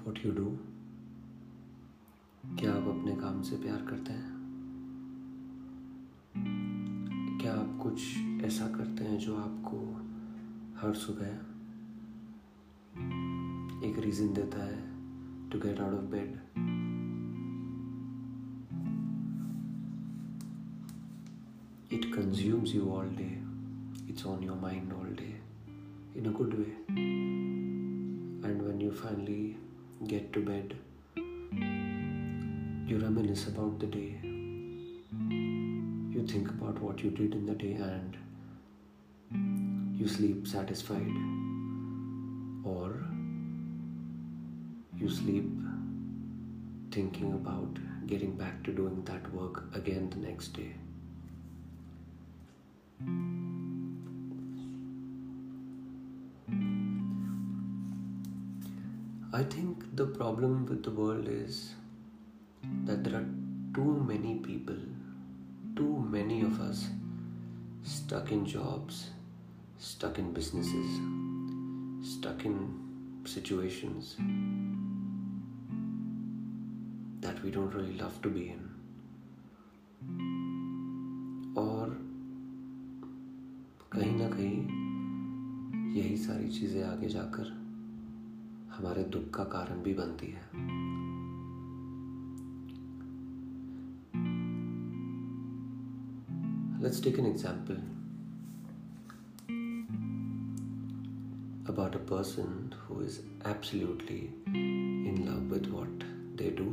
what 0.00 0.18
you 0.24 0.32
do? 0.32 0.46
क्या 2.58 2.72
आप 2.72 2.86
अपने 2.88 3.12
काम 3.16 3.42
से 3.42 3.56
प्यार 3.56 3.84
करते 3.90 4.12
हैं? 4.12 4.30
क्या 7.42 7.52
आप 7.52 7.78
कुछ 7.82 8.02
ऐसा 8.44 8.66
करते 8.68 9.04
हैं 9.04 9.18
जो 9.18 9.36
आपको 9.36 9.78
हर 10.80 10.94
सुबह 10.94 11.26
एक 13.88 13.98
रीज़न 13.98 14.32
देता 14.32 14.64
है 14.64 14.80
to 15.50 15.58
get 15.58 15.80
out 15.80 15.94
of 15.94 16.10
bed 16.10 16.34
it 21.92 22.04
consumes 22.14 22.74
you 22.74 22.88
all 22.88 23.08
day 23.08 23.30
it's 24.08 24.26
on 24.26 24.44
your 24.44 24.58
mind 24.58 24.92
all 24.92 25.14
day 25.14 25.40
in 26.16 26.26
a 26.26 26.32
good 26.32 26.54
way 26.54 26.70
and 28.50 28.62
when 28.62 28.80
you 28.80 28.90
finally 28.90 29.71
get 30.06 30.32
to 30.32 30.40
bed, 30.40 30.74
you 32.86 32.98
reminisce 32.98 33.46
about 33.48 33.78
the 33.78 33.86
day. 33.86 34.18
You 36.14 36.26
think 36.26 36.48
about 36.50 36.80
what 36.80 37.02
you 37.02 37.10
did 37.10 37.34
in 37.34 37.46
the 37.46 37.54
day 37.54 37.72
and 37.74 38.16
you 39.98 40.08
sleep 40.08 40.46
satisfied. 40.46 41.16
Or 42.64 42.94
you 44.96 45.08
sleep 45.08 45.50
thinking 46.90 47.32
about 47.32 47.78
getting 48.06 48.36
back 48.36 48.62
to 48.64 48.72
doing 48.72 49.02
that 49.04 49.32
work 49.32 49.64
again 49.74 50.10
the 50.10 50.18
next 50.18 50.48
day. 50.48 50.72
I 59.33 59.43
think 59.43 59.95
the 59.95 60.05
problem 60.05 60.65
with 60.65 60.83
the 60.83 60.91
world 60.91 61.27
is 61.27 61.73
that 62.85 63.03
there 63.03 63.15
are 63.15 63.25
too 63.73 64.05
many 64.07 64.35
people, 64.35 64.77
too 65.75 66.07
many 66.09 66.41
of 66.41 66.61
us 66.61 66.87
stuck 67.83 68.31
in 68.31 68.45
jobs, 68.45 69.09
stuck 69.77 70.17
in 70.17 70.33
businesses, 70.33 70.87
stuck 72.01 72.45
in 72.45 72.79
situations 73.25 74.15
that 77.21 77.43
we 77.43 77.51
don't 77.51 77.73
really 77.73 77.97
love 77.97 78.21
to 78.21 78.29
be 78.29 78.49
in. 78.49 78.63
और 81.57 81.89
कहीं 83.91 84.11
ना 84.15 84.29
कहीं 84.29 85.95
यही 85.95 86.17
सारी 86.17 86.49
चीज़ें 86.49 86.83
आगे 86.83 87.07
जाकर 87.09 87.60
हमारे 88.72 89.02
दुख 89.14 89.30
का 89.34 89.44
कारण 89.52 89.82
भी 89.82 89.94
बनती 89.94 90.26
है। 90.26 90.42
Let's 96.82 97.02
take 97.04 97.18
an 97.18 97.26
example 97.26 97.74
about 101.72 101.96
a 101.96 101.98
person 102.06 102.70
who 102.78 103.02
is 103.02 103.18
absolutely 103.48 104.22
in 105.08 105.22
love 105.26 105.52
with 105.52 105.68
what 105.72 106.04
they 106.38 106.50
do 106.58 106.70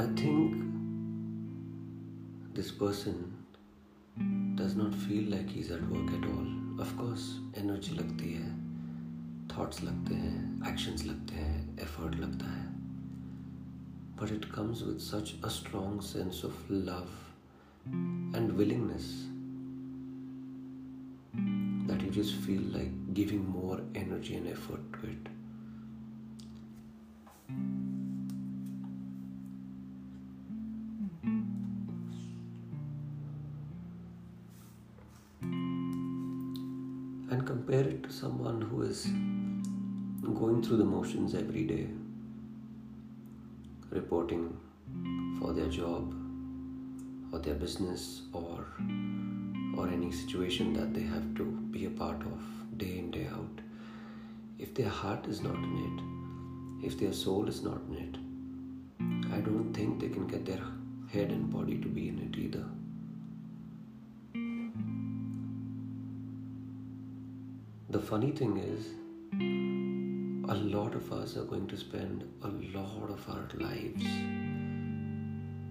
I 0.00 0.14
think 0.16 0.54
this 2.56 2.70
person 2.80 3.24
does 4.69 4.75
not 4.75 4.93
feel 4.93 5.29
like 5.31 5.49
he's 5.49 5.71
at 5.71 5.81
work 5.89 6.09
at 6.13 6.25
all. 6.29 6.47
Of 6.79 6.95
course, 6.97 7.25
energy 7.55 7.97
लगती 7.97 8.33
है 8.33 8.53
thoughts 9.49 9.83
लगते 9.83 10.15
हैं 10.15 10.39
actions 10.71 11.05
लगते 11.05 11.35
हैं 11.35 11.77
effort 11.85 12.15
लगता 12.19 12.45
है 12.45 12.65
but 14.19 14.31
it 14.31 14.45
comes 14.51 14.81
with 14.87 14.99
such 15.01 15.31
a 15.43 15.49
strong 15.49 16.01
sense 16.01 16.43
of 16.49 16.59
love 16.69 17.15
and 18.39 18.57
willingness 18.57 19.07
that 21.87 22.01
you 22.01 22.09
just 22.09 22.35
feel 22.45 22.61
like 22.75 22.93
giving 23.13 23.43
more 23.49 23.79
energy 23.95 24.35
and 24.35 24.47
effort 24.47 24.93
to 24.93 25.07
it. 25.07 25.27
And 37.30 37.46
compare 37.46 37.80
it 37.80 38.02
to 38.02 38.12
someone 38.12 38.60
who 38.60 38.82
is 38.82 39.04
going 40.34 40.62
through 40.62 40.76
the 40.76 40.84
motions 40.84 41.34
every 41.34 41.64
day, 41.64 41.86
reporting 43.90 44.56
for 45.40 45.52
their 45.52 45.68
job 45.68 46.14
or 47.32 47.38
their 47.38 47.54
business 47.54 48.22
or 48.32 48.66
or 49.78 49.88
any 49.88 50.12
situation 50.12 50.72
that 50.72 50.92
they 50.92 51.02
have 51.02 51.34
to 51.34 51.44
be 51.74 51.84
a 51.86 51.90
part 51.90 52.20
of 52.22 52.78
day 52.78 52.98
in 52.98 53.10
day 53.10 53.26
out. 53.32 53.60
If 54.58 54.74
their 54.74 54.88
heart 54.88 55.26
is 55.26 55.40
not 55.40 55.54
in 55.54 55.76
it 55.88 56.10
if 56.82 56.98
their 56.98 57.12
soul 57.12 57.48
is 57.48 57.62
not 57.62 57.80
in 57.88 57.96
it 58.04 58.14
i 59.36 59.40
don't 59.40 59.72
think 59.74 60.00
they 60.00 60.08
can 60.08 60.26
get 60.26 60.44
their 60.46 60.62
head 61.12 61.30
and 61.30 61.50
body 61.52 61.76
to 61.78 61.88
be 61.88 62.08
in 62.08 62.18
it 62.26 62.38
either 62.38 62.64
The 67.90 67.98
funny 67.98 68.30
thing 68.30 68.56
is, 68.56 68.86
a 70.48 70.54
lot 70.54 70.94
of 70.94 71.12
us 71.12 71.36
are 71.36 71.42
going 71.42 71.66
to 71.66 71.76
spend 71.76 72.22
a 72.42 72.48
lot 72.78 73.10
of 73.10 73.28
our 73.28 73.48
lives 73.58 74.04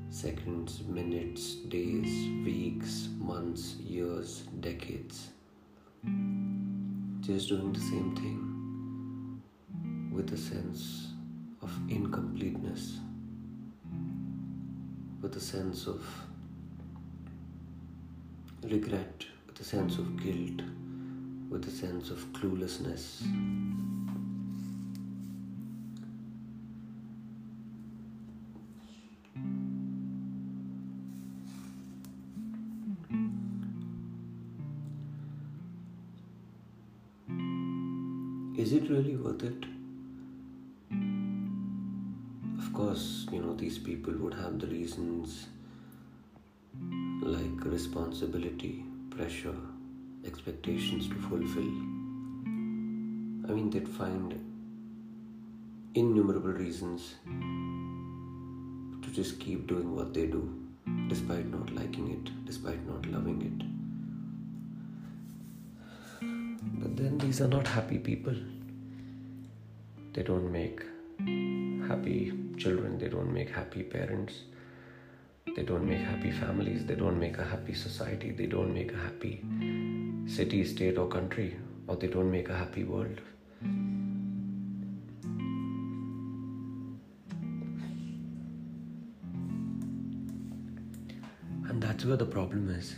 seconds, 0.09 0.81
minutes, 0.83 1.55
days, 1.69 2.27
weeks, 2.43 3.07
months, 3.19 3.75
years, 3.75 4.43
decades 4.59 5.29
just 7.21 7.47
doing 7.47 7.71
the 7.71 7.79
same 7.79 8.13
thing 8.17 9.41
with 10.11 10.33
a 10.33 10.37
sense 10.37 11.13
of 11.61 11.71
incompleteness, 11.87 12.97
with 15.21 15.37
a 15.37 15.39
sense 15.39 15.87
of 15.87 16.03
regret, 18.63 19.25
with 19.47 19.57
a 19.61 19.63
sense 19.63 19.97
of 19.97 20.21
guilt 20.21 20.63
with 21.49 21.67
a 21.67 21.71
sense 21.71 22.11
of 22.11 22.19
cluelessness. 22.33 23.23
Is 38.57 38.73
it 38.73 38.89
really 38.89 39.15
worth 39.15 39.41
it? 39.43 39.65
Of 42.59 42.73
course, 42.73 43.25
you 43.31 43.41
know, 43.41 43.53
these 43.55 43.79
people 43.79 44.13
would 44.17 44.33
have 44.33 44.59
the 44.59 44.67
reasons 44.67 45.47
like 47.21 47.65
responsibility, 47.65 48.83
pressure, 49.09 49.55
expectations 50.25 51.07
to 51.07 51.15
fulfill. 51.15 51.73
I 53.47 53.53
mean, 53.53 53.69
they'd 53.69 53.87
find 53.87 54.39
innumerable 55.95 56.51
reasons 56.51 57.15
to 59.01 59.09
just 59.11 59.39
keep 59.39 59.67
doing 59.67 59.95
what 59.95 60.13
they 60.13 60.27
do, 60.27 60.53
despite 61.07 61.47
not 61.47 61.73
liking 61.73 62.11
it, 62.11 62.45
despite 62.45 62.85
not 62.87 63.05
loving 63.07 63.41
it. 63.41 63.65
But 66.81 66.95
then 66.95 67.17
these 67.17 67.41
are 67.41 67.47
not 67.47 67.67
happy 67.67 67.97
people. 67.97 68.35
They 70.13 70.23
don't 70.23 70.51
make 70.51 70.83
happy 71.87 72.33
children, 72.57 72.97
they 72.97 73.07
don't 73.09 73.33
make 73.33 73.49
happy 73.49 73.83
parents, 73.83 74.43
they 75.55 75.63
don't 75.63 75.87
make 75.87 75.99
happy 75.99 76.31
families, 76.31 76.85
they 76.85 76.95
don't 76.95 77.19
make 77.19 77.37
a 77.37 77.43
happy 77.43 77.73
society, 77.73 78.31
they 78.31 78.45
don't 78.45 78.73
make 78.73 78.91
a 78.93 78.97
happy 78.97 79.43
city, 80.27 80.63
state, 80.63 80.97
or 80.97 81.07
country, 81.07 81.55
or 81.87 81.95
they 81.95 82.07
don't 82.07 82.31
make 82.31 82.49
a 82.49 82.55
happy 82.55 82.83
world. 82.83 83.19
And 91.69 91.81
that's 91.81 92.05
where 92.05 92.17
the 92.17 92.25
problem 92.25 92.69
is. 92.69 92.95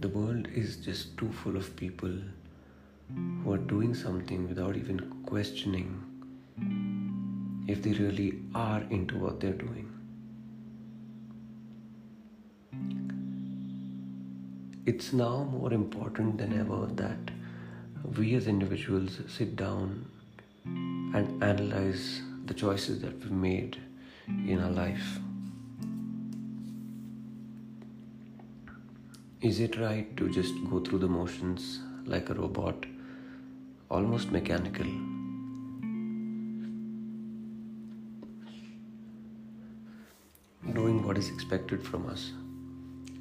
The 0.00 0.08
world 0.08 0.48
is 0.54 0.76
just 0.76 1.16
too 1.18 1.30
full 1.32 1.56
of 1.56 1.74
people 1.76 2.16
who 3.42 3.52
are 3.52 3.58
doing 3.58 3.94
something 3.94 4.48
without 4.48 4.76
even 4.76 5.00
questioning 5.26 6.04
if 7.66 7.82
they 7.82 7.92
really 7.92 8.42
are 8.54 8.82
into 8.90 9.18
what 9.18 9.40
they're 9.40 9.52
doing. 9.52 9.97
It's 14.88 15.12
now 15.12 15.44
more 15.52 15.72
important 15.74 16.38
than 16.38 16.52
ever 16.58 16.86
that 17.00 17.30
we 18.16 18.34
as 18.36 18.46
individuals 18.46 19.18
sit 19.28 19.54
down 19.54 20.06
and 20.64 21.44
analyze 21.44 22.22
the 22.46 22.54
choices 22.54 23.02
that 23.02 23.12
we've 23.20 23.30
made 23.30 23.76
in 24.26 24.58
our 24.60 24.70
life. 24.70 25.18
Is 29.42 29.60
it 29.60 29.78
right 29.78 30.16
to 30.16 30.30
just 30.30 30.54
go 30.70 30.80
through 30.80 31.00
the 31.00 31.12
motions 31.18 31.80
like 32.06 32.30
a 32.30 32.34
robot, 32.34 32.86
almost 33.90 34.32
mechanical? 34.32 34.86
Doing 40.74 41.06
what 41.06 41.18
is 41.18 41.28
expected 41.28 41.82
from 41.82 42.06
us 42.08 42.32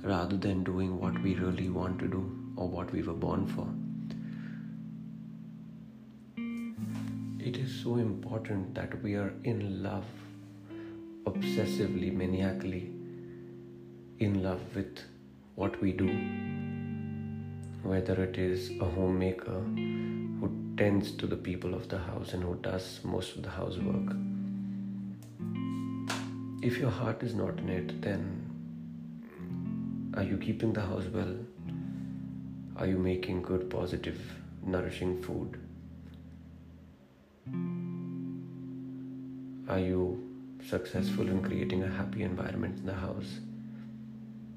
rather 0.07 0.37
than 0.37 0.63
doing 0.63 0.99
what 0.99 1.21
we 1.21 1.35
really 1.35 1.69
want 1.69 1.99
to 1.99 2.07
do 2.07 2.23
or 2.55 2.67
what 2.67 2.91
we 2.93 3.01
were 3.01 3.13
born 3.13 3.45
for. 3.55 3.67
It 7.47 7.57
is 7.57 7.73
so 7.83 7.95
important 7.95 8.73
that 8.75 9.01
we 9.03 9.15
are 9.15 9.33
in 9.43 9.83
love, 9.83 10.05
obsessively, 11.25 12.13
maniacally 12.13 12.89
in 14.19 14.41
love 14.43 14.61
with 14.75 14.99
what 15.55 15.79
we 15.81 15.91
do. 15.91 16.07
Whether 17.83 18.23
it 18.23 18.37
is 18.37 18.71
a 18.81 18.85
homemaker 18.85 19.59
who 20.39 20.51
tends 20.77 21.11
to 21.13 21.27
the 21.27 21.37
people 21.37 21.73
of 21.73 21.87
the 21.89 21.99
house 21.99 22.33
and 22.33 22.43
who 22.43 22.55
does 22.55 22.99
most 23.03 23.35
of 23.35 23.43
the 23.43 23.49
housework. 23.49 24.15
If 26.61 26.77
your 26.77 26.91
heart 26.91 27.23
is 27.23 27.33
not 27.33 27.59
in 27.59 27.69
it, 27.69 28.01
then 28.01 28.56
are 30.17 30.23
you 30.23 30.35
keeping 30.35 30.73
the 30.73 30.81
house 30.81 31.05
well? 31.13 31.35
Are 32.75 32.87
you 32.87 32.97
making 32.97 33.43
good, 33.43 33.69
positive, 33.69 34.19
nourishing 34.63 35.21
food? 35.21 35.59
Are 39.69 39.77
you 39.77 39.99
successful 40.67 41.27
in 41.27 41.43
creating 41.43 41.83
a 41.83 41.87
happy 41.87 42.23
environment 42.23 42.79
in 42.79 42.87
the 42.87 42.95
house? 42.95 43.41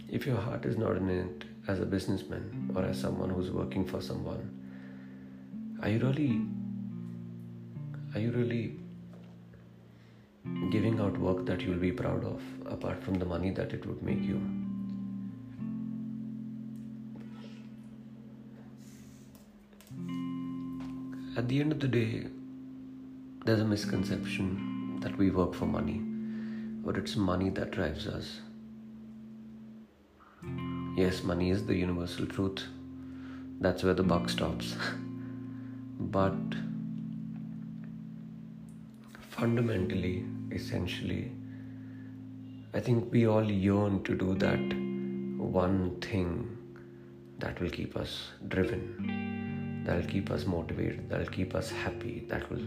If 0.08 0.24
your 0.26 0.38
heart 0.38 0.64
is 0.64 0.78
not 0.78 0.96
in 0.96 1.10
it 1.10 1.44
as 1.68 1.78
a 1.78 1.84
businessman 1.84 2.72
or 2.74 2.86
as 2.86 2.98
someone 2.98 3.28
who's 3.28 3.50
working 3.50 3.84
for 3.84 4.00
someone, 4.00 4.46
are 5.82 5.90
you 5.90 5.98
really 5.98 6.40
are 8.14 8.20
you 8.20 8.30
really 8.30 8.76
giving 10.70 10.98
out 11.00 11.18
work 11.18 11.44
that 11.44 11.60
you'll 11.60 11.84
be 11.84 11.92
proud 11.92 12.24
of 12.24 12.40
apart 12.64 13.04
from 13.04 13.14
the 13.14 13.26
money 13.26 13.50
that 13.50 13.74
it 13.74 13.84
would 13.84 14.02
make 14.02 14.22
you? 14.22 14.59
At 21.36 21.48
the 21.48 21.60
end 21.60 21.70
of 21.72 21.80
the 21.80 21.88
day, 21.88 22.26
there's 23.44 23.60
a 23.60 23.64
misconception 23.64 24.98
that 25.00 25.16
we 25.16 25.30
work 25.30 25.54
for 25.54 25.66
money, 25.66 26.00
but 26.84 26.96
it's 26.96 27.14
money 27.16 27.50
that 27.50 27.70
drives 27.70 28.06
us. 28.06 28.40
Yes, 30.96 31.22
money 31.22 31.50
is 31.50 31.64
the 31.66 31.74
universal 31.74 32.26
truth. 32.26 32.64
That's 33.60 33.84
where 33.84 33.94
the 33.94 34.02
buck 34.02 34.28
stops. 34.28 34.74
but 36.00 36.34
fundamentally, 39.20 40.24
essentially, 40.50 41.30
I 42.74 42.80
think 42.80 43.12
we 43.12 43.26
all 43.26 43.48
yearn 43.48 44.02
to 44.02 44.16
do 44.16 44.34
that 44.34 44.58
one 45.38 46.00
thing 46.00 46.56
that 47.38 47.60
will 47.60 47.70
keep 47.70 47.96
us 47.96 48.30
driven 48.48 49.39
that'll 49.90 50.08
keep 50.08 50.30
us 50.30 50.46
motivated, 50.46 51.10
that'll 51.10 51.26
keep 51.26 51.52
us 51.52 51.68
happy, 51.68 52.24
that 52.28 52.48
will 52.48 52.62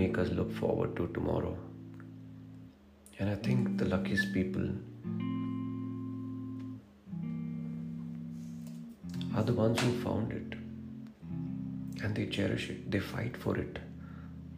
make 0.00 0.18
us 0.18 0.28
look 0.28 0.52
forward 0.54 0.94
to 0.94 1.08
tomorrow. 1.08 1.56
And 3.18 3.28
I 3.28 3.34
think 3.34 3.76
the 3.76 3.86
luckiest 3.86 4.32
people 4.32 4.68
are 9.34 9.42
the 9.42 9.52
ones 9.52 9.80
who 9.80 9.90
found 10.02 10.30
it 10.30 10.56
and 12.04 12.14
they 12.14 12.26
cherish 12.26 12.70
it, 12.70 12.88
they 12.88 13.00
fight 13.00 13.36
for 13.36 13.58
it. 13.58 13.80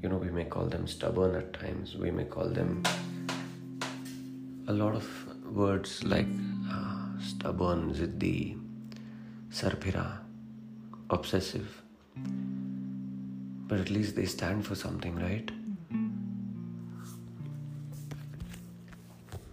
You 0.02 0.10
know, 0.10 0.18
we 0.18 0.30
may 0.30 0.44
call 0.44 0.66
them 0.66 0.86
stubborn 0.86 1.34
at 1.34 1.54
times, 1.54 1.96
we 1.96 2.10
may 2.10 2.24
call 2.24 2.50
them 2.50 2.82
a 4.68 4.72
lot 4.74 4.94
of 4.94 5.08
words 5.46 6.04
like 6.04 6.28
uh, 6.70 7.18
stubborn, 7.22 7.94
ziddi, 7.94 8.60
sarpira 9.50 10.18
obsessive. 11.08 11.85
But 13.68 13.80
at 13.80 13.90
least 13.90 14.16
they 14.16 14.26
stand 14.26 14.66
for 14.66 14.74
something, 14.74 15.16
right? 15.16 15.50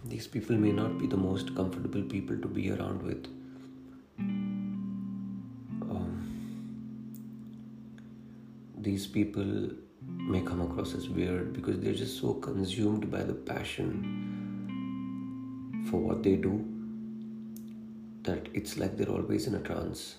These 0.05 0.27
people 0.27 0.55
may 0.55 0.71
not 0.71 0.99
be 0.99 1.07
the 1.07 1.17
most 1.17 1.55
comfortable 1.55 2.03
people 2.03 2.37
to 2.37 2.47
be 2.47 2.71
around 2.71 3.01
with. 3.01 3.25
Um, 5.89 6.23
these 8.77 9.07
people 9.07 9.71
may 10.07 10.41
come 10.41 10.61
across 10.61 10.93
as 10.93 11.09
weird 11.09 11.53
because 11.53 11.79
they're 11.79 11.93
just 11.93 12.19
so 12.19 12.33
consumed 12.35 13.09
by 13.09 13.23
the 13.23 13.33
passion 13.33 14.29
for 15.89 15.97
what 15.99 16.21
they 16.23 16.35
do 16.35 16.63
that 18.23 18.47
it's 18.53 18.77
like 18.77 18.97
they're 18.97 19.09
always 19.09 19.47
in 19.47 19.55
a 19.55 19.59
trance. 19.59 20.15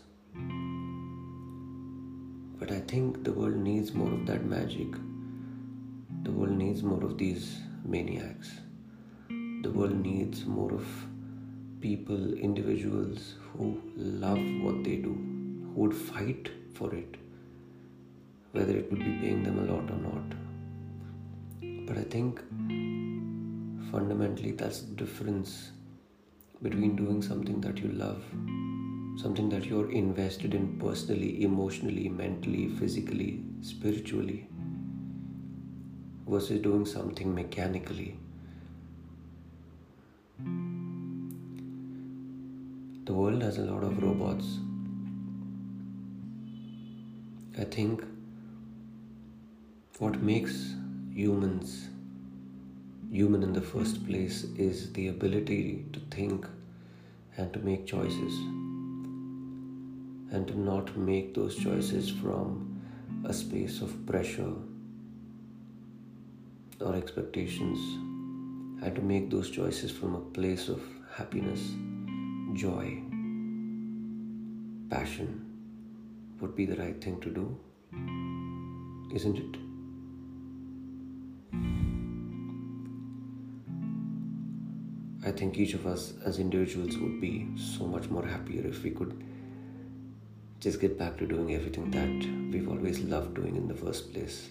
But 2.58 2.70
I 2.70 2.80
think 2.80 3.24
the 3.24 3.32
world 3.32 3.56
needs 3.56 3.92
more 3.92 4.12
of 4.12 4.26
that 4.26 4.44
magic. 4.44 4.92
The 6.22 6.30
world 6.30 6.52
needs 6.52 6.82
more 6.82 7.02
of 7.04 7.18
these 7.18 7.58
maniacs. 7.84 8.50
The 9.28 9.70
world 9.70 9.96
needs 9.96 10.44
more 10.46 10.72
of 10.72 10.86
people, 11.80 12.34
individuals 12.34 13.34
who 13.52 13.80
love 13.96 14.38
what 14.62 14.84
they 14.84 14.96
do, 14.96 15.12
who 15.74 15.80
would 15.82 15.94
fight 15.94 16.50
for 16.74 16.94
it, 16.94 17.16
whether 18.52 18.76
it 18.76 18.90
would 18.90 19.00
be 19.00 19.18
paying 19.20 19.42
them 19.42 19.58
a 19.58 19.72
lot 19.72 19.90
or 19.90 19.98
not. 20.08 21.86
But 21.86 21.98
I 21.98 22.04
think 22.04 22.40
fundamentally 23.90 24.52
that's 24.52 24.80
the 24.82 24.94
difference 24.94 25.72
between 26.62 26.96
doing 26.96 27.20
something 27.20 27.60
that 27.60 27.78
you 27.78 27.88
love 27.88 28.22
something 29.16 29.48
that 29.48 29.64
you're 29.64 29.90
invested 29.90 30.54
in 30.54 30.78
personally, 30.78 31.42
emotionally, 31.42 32.08
mentally, 32.08 32.68
physically, 32.68 33.42
spiritually, 33.62 34.48
versus 36.26 36.60
doing 36.60 36.84
something 36.84 37.34
mechanically. 37.34 38.18
The 43.04 43.12
world 43.12 43.42
has 43.42 43.58
a 43.58 43.62
lot 43.62 43.84
of 43.84 44.02
robots. 44.02 44.58
I 47.58 47.64
think 47.64 48.02
what 49.98 50.20
makes 50.20 50.74
humans 51.12 51.88
human 53.12 53.44
in 53.44 53.52
the 53.52 53.60
first 53.60 54.04
place 54.06 54.42
is 54.58 54.92
the 54.94 55.06
ability 55.06 55.84
to 55.92 56.00
think 56.10 56.46
and 57.36 57.52
to 57.52 57.60
make 57.60 57.86
choices 57.86 58.63
and 60.34 60.48
to 60.48 60.58
not 60.58 60.96
make 60.96 61.32
those 61.32 61.54
choices 61.54 62.10
from 62.10 62.82
a 63.24 63.32
space 63.32 63.80
of 63.80 63.90
pressure 64.04 64.52
or 66.80 66.96
expectations 66.96 67.78
and 68.84 68.96
to 68.96 69.00
make 69.00 69.30
those 69.30 69.48
choices 69.48 69.92
from 69.92 70.16
a 70.16 70.20
place 70.38 70.68
of 70.68 70.82
happiness, 71.16 71.60
joy, 72.54 73.00
passion 74.90 75.30
would 76.40 76.56
be 76.56 76.66
the 76.66 76.76
right 76.76 77.02
thing 77.02 77.20
to 77.20 77.30
do, 77.30 77.56
isn't 79.14 79.38
it? 79.38 79.56
I 85.24 85.30
think 85.30 85.58
each 85.58 85.74
of 85.74 85.86
us 85.86 86.14
as 86.26 86.40
individuals 86.40 86.98
would 86.98 87.20
be 87.20 87.46
so 87.56 87.86
much 87.86 88.10
more 88.10 88.26
happier 88.26 88.66
if 88.66 88.82
we 88.82 88.90
could 88.90 89.24
just 90.64 90.80
get 90.80 90.98
back 90.98 91.18
to 91.18 91.26
doing 91.26 91.54
everything 91.54 91.90
that 91.90 92.08
we've 92.50 92.70
always 92.70 93.00
loved 93.00 93.34
doing 93.34 93.54
in 93.54 93.68
the 93.68 93.74
first 93.74 94.10
place. 94.14 94.48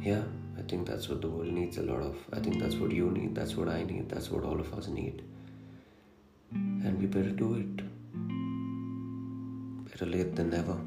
Yeah, 0.00 0.22
I 0.56 0.62
think 0.62 0.88
that's 0.88 1.06
what 1.10 1.20
the 1.20 1.28
world 1.28 1.52
needs 1.52 1.76
a 1.76 1.82
lot 1.82 2.00
of. 2.00 2.16
I 2.32 2.40
think 2.40 2.58
that's 2.62 2.76
what 2.76 2.90
you 2.90 3.10
need, 3.10 3.34
that's 3.34 3.56
what 3.56 3.68
I 3.68 3.82
need, 3.82 4.08
that's 4.08 4.30
what 4.30 4.42
all 4.42 4.58
of 4.58 4.72
us 4.72 4.88
need. 4.88 5.22
And 6.50 6.98
we 6.98 7.04
better 7.04 7.28
do 7.28 7.56
it. 7.56 7.76
Better 9.90 10.06
late 10.06 10.34
than 10.34 10.48
never. 10.48 10.78